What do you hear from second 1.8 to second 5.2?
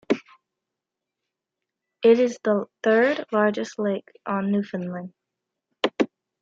It is the third-largest lake on Newfoundland.